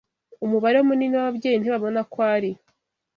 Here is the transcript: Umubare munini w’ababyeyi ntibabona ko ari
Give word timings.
Umubare 0.45 0.77
munini 0.87 1.15
w’ababyeyi 1.17 1.57
ntibabona 1.59 2.01
ko 2.11 2.17
ari 2.33 2.51